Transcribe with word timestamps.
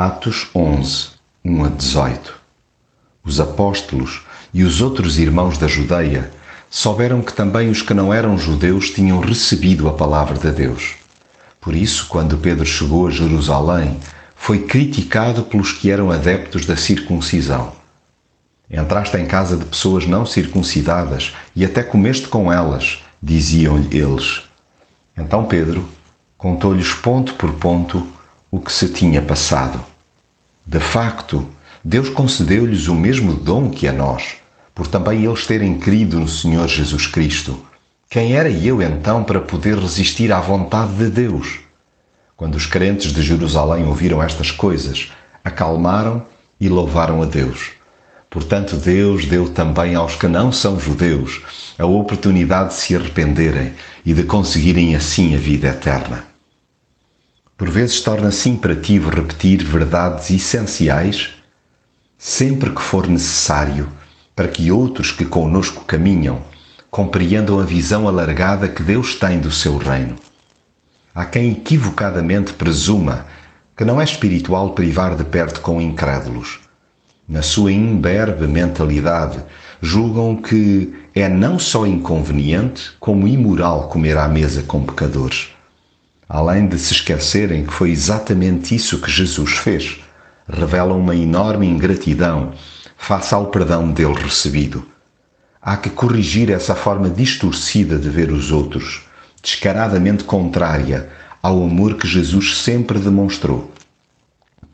Atos 0.00 0.46
11, 0.54 1.08
1 1.44 1.64
a 1.64 1.68
18 1.70 2.34
Os 3.24 3.40
apóstolos 3.40 4.22
e 4.54 4.62
os 4.62 4.80
outros 4.80 5.18
irmãos 5.18 5.58
da 5.58 5.66
Judeia 5.66 6.30
souberam 6.70 7.20
que 7.20 7.32
também 7.32 7.68
os 7.68 7.82
que 7.82 7.92
não 7.92 8.14
eram 8.14 8.38
judeus 8.38 8.90
tinham 8.90 9.18
recebido 9.18 9.88
a 9.88 9.92
palavra 9.92 10.38
de 10.38 10.52
Deus. 10.52 10.94
Por 11.60 11.74
isso, 11.74 12.06
quando 12.06 12.38
Pedro 12.38 12.64
chegou 12.64 13.08
a 13.08 13.10
Jerusalém, 13.10 13.98
foi 14.36 14.60
criticado 14.60 15.42
pelos 15.42 15.72
que 15.72 15.90
eram 15.90 16.12
adeptos 16.12 16.64
da 16.64 16.76
circuncisão. 16.76 17.72
Entraste 18.70 19.16
em 19.16 19.26
casa 19.26 19.56
de 19.56 19.64
pessoas 19.64 20.06
não 20.06 20.24
circuncidadas 20.24 21.34
e 21.56 21.64
até 21.64 21.82
comeste 21.82 22.28
com 22.28 22.52
elas, 22.52 23.02
diziam-lhe 23.20 23.98
eles. 23.98 24.42
Então 25.16 25.46
Pedro 25.46 25.88
contou-lhes 26.36 26.92
ponto 26.92 27.34
por 27.34 27.52
ponto 27.54 28.06
o 28.50 28.58
que 28.60 28.72
se 28.72 28.88
tinha 28.88 29.20
passado. 29.20 29.84
De 30.66 30.80
facto, 30.80 31.48
Deus 31.84 32.08
concedeu-lhes 32.08 32.88
o 32.88 32.94
mesmo 32.94 33.34
dom 33.34 33.70
que 33.70 33.86
a 33.86 33.92
nós, 33.92 34.36
por 34.74 34.86
também 34.86 35.24
eles 35.24 35.46
terem 35.46 35.78
crido 35.78 36.20
no 36.20 36.28
Senhor 36.28 36.66
Jesus 36.68 37.06
Cristo. 37.06 37.64
Quem 38.10 38.34
era 38.34 38.50
eu 38.50 38.80
então 38.80 39.22
para 39.22 39.40
poder 39.40 39.78
resistir 39.78 40.32
à 40.32 40.40
vontade 40.40 40.94
de 40.94 41.10
Deus? 41.10 41.60
Quando 42.36 42.54
os 42.54 42.66
crentes 42.66 43.12
de 43.12 43.20
Jerusalém 43.20 43.84
ouviram 43.84 44.22
estas 44.22 44.50
coisas, 44.50 45.10
acalmaram 45.44 46.24
e 46.60 46.68
louvaram 46.68 47.22
a 47.22 47.26
Deus. 47.26 47.72
Portanto, 48.30 48.76
Deus 48.76 49.24
deu 49.24 49.48
também 49.48 49.94
aos 49.94 50.14
que 50.14 50.28
não 50.28 50.52
são 50.52 50.78
judeus 50.78 51.40
a 51.78 51.86
oportunidade 51.86 52.70
de 52.70 52.74
se 52.74 52.94
arrependerem 52.94 53.72
e 54.04 54.12
de 54.12 54.22
conseguirem 54.22 54.94
assim 54.94 55.34
a 55.34 55.38
vida 55.38 55.68
eterna. 55.68 56.24
Por 57.58 57.70
vezes 57.70 58.00
torna-se 58.00 58.48
imperativo 58.48 59.10
repetir 59.10 59.64
verdades 59.64 60.30
essenciais 60.30 61.30
sempre 62.16 62.70
que 62.70 62.80
for 62.80 63.08
necessário 63.08 63.88
para 64.36 64.46
que 64.46 64.70
outros 64.70 65.10
que 65.10 65.24
conosco 65.24 65.84
caminham 65.84 66.40
compreendam 66.88 67.58
a 67.58 67.64
visão 67.64 68.06
alargada 68.06 68.68
que 68.68 68.80
Deus 68.80 69.16
tem 69.16 69.40
do 69.40 69.50
seu 69.50 69.76
reino. 69.76 70.14
Há 71.12 71.24
quem 71.24 71.50
equivocadamente 71.50 72.52
presuma 72.52 73.26
que 73.76 73.84
não 73.84 74.00
é 74.00 74.04
espiritual 74.04 74.70
privar 74.70 75.16
de 75.16 75.24
perto 75.24 75.60
com 75.60 75.80
incrédulos. 75.80 76.60
Na 77.28 77.42
sua 77.42 77.72
imberbe 77.72 78.46
mentalidade, 78.46 79.42
julgam 79.82 80.36
que 80.36 80.94
é 81.12 81.28
não 81.28 81.58
só 81.58 81.84
inconveniente, 81.84 82.92
como 83.00 83.26
imoral 83.26 83.88
comer 83.88 84.16
à 84.16 84.28
mesa 84.28 84.62
com 84.62 84.86
pecadores 84.86 85.57
além 86.28 86.66
de 86.66 86.78
se 86.78 86.92
esquecerem 86.92 87.64
que 87.64 87.72
foi 87.72 87.90
exatamente 87.90 88.74
isso 88.74 89.00
que 89.00 89.10
Jesus 89.10 89.52
fez, 89.52 89.98
revelam 90.46 91.00
uma 91.00 91.16
enorme 91.16 91.66
ingratidão 91.66 92.52
face 92.96 93.34
ao 93.34 93.46
perdão 93.46 93.90
dele 93.90 94.14
recebido. 94.14 94.86
Há 95.60 95.76
que 95.76 95.90
corrigir 95.90 96.50
essa 96.50 96.74
forma 96.74 97.08
distorcida 97.08 97.98
de 97.98 98.10
ver 98.10 98.30
os 98.30 98.50
outros, 98.52 99.02
descaradamente 99.42 100.24
contrária 100.24 101.08
ao 101.42 101.62
amor 101.62 101.96
que 101.96 102.06
Jesus 102.06 102.58
sempre 102.58 102.98
demonstrou. 102.98 103.70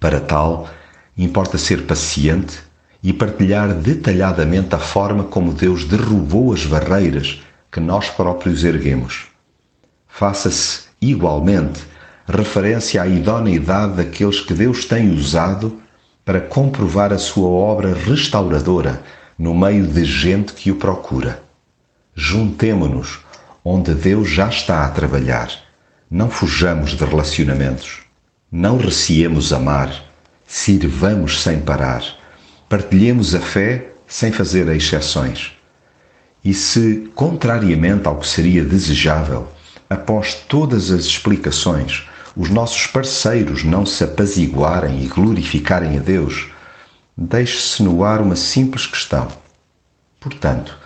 Para 0.00 0.20
tal, 0.20 0.68
importa 1.16 1.56
ser 1.56 1.86
paciente 1.86 2.58
e 3.02 3.12
partilhar 3.12 3.74
detalhadamente 3.74 4.74
a 4.74 4.78
forma 4.78 5.24
como 5.24 5.52
Deus 5.52 5.84
derrubou 5.84 6.52
as 6.52 6.64
barreiras 6.64 7.42
que 7.70 7.80
nós 7.80 8.08
próprios 8.08 8.64
erguemos. 8.64 9.26
Faça-se 10.08 10.83
igualmente, 11.10 11.80
referência 12.26 13.02
à 13.02 13.06
idoneidade 13.06 13.96
daqueles 13.96 14.40
que 14.40 14.54
Deus 14.54 14.84
tem 14.84 15.12
usado 15.12 15.80
para 16.24 16.40
comprovar 16.40 17.12
a 17.12 17.18
sua 17.18 17.48
obra 17.48 17.94
restauradora 17.94 19.02
no 19.38 19.54
meio 19.54 19.86
de 19.86 20.04
gente 20.04 20.52
que 20.52 20.70
o 20.70 20.76
procura. 20.76 21.42
Juntemo-nos 22.14 23.20
onde 23.64 23.94
Deus 23.94 24.30
já 24.30 24.48
está 24.48 24.84
a 24.84 24.90
trabalhar. 24.90 25.50
Não 26.10 26.30
fujamos 26.30 26.92
de 26.92 27.04
relacionamentos. 27.04 28.00
Não 28.50 28.76
receemos 28.76 29.52
amar. 29.52 29.90
Sirvamos 30.46 31.42
sem 31.42 31.60
parar. 31.60 32.04
Partilhemos 32.68 33.34
a 33.34 33.40
fé 33.40 33.88
sem 34.06 34.30
fazer 34.30 34.68
exceções. 34.68 35.52
E 36.44 36.52
se, 36.52 37.10
contrariamente 37.14 38.06
ao 38.06 38.16
que 38.16 38.28
seria 38.28 38.62
desejável, 38.62 39.48
após 39.88 40.34
todas 40.34 40.90
as 40.90 41.04
explicações, 41.04 42.06
os 42.36 42.50
nossos 42.50 42.86
parceiros 42.86 43.62
não 43.62 43.86
se 43.86 44.02
apaziguarem 44.02 45.02
e 45.04 45.06
glorificarem 45.06 45.96
a 45.98 46.00
Deus, 46.00 46.48
deixe-se 47.16 47.82
no 47.82 48.02
ar 48.02 48.20
uma 48.20 48.36
simples 48.36 48.86
questão. 48.86 49.28
Portanto, 50.20 50.76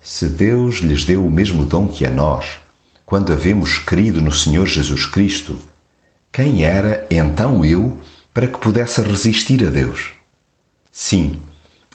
se 0.00 0.28
Deus 0.28 0.76
lhes 0.76 1.04
deu 1.04 1.26
o 1.26 1.30
mesmo 1.30 1.64
dom 1.64 1.88
que 1.88 2.06
a 2.06 2.10
nós, 2.10 2.58
quando 3.04 3.32
havemos 3.32 3.78
crido 3.78 4.20
no 4.20 4.32
Senhor 4.32 4.66
Jesus 4.66 5.04
Cristo, 5.04 5.58
quem 6.32 6.64
era 6.64 7.06
então 7.10 7.64
eu 7.64 7.98
para 8.32 8.46
que 8.46 8.58
pudesse 8.58 9.00
resistir 9.02 9.66
a 9.66 9.70
Deus? 9.70 10.12
Sim, 10.90 11.40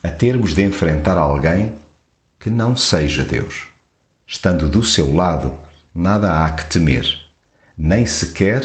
a 0.04 0.10
termos 0.10 0.54
de 0.54 0.64
enfrentar 0.64 1.18
alguém 1.18 1.76
que 2.40 2.50
não 2.50 2.76
seja 2.76 3.24
Deus. 3.24 3.68
Estando 4.26 4.70
do 4.70 4.84
seu 4.84 5.14
lado, 5.14 5.58
nada 6.00 6.46
há 6.46 6.50
que 6.52 6.64
temer, 6.66 7.20
nem 7.78 8.06
sequer 8.06 8.64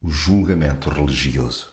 o 0.00 0.10
julgamento 0.10 0.90
religioso. 0.90 1.71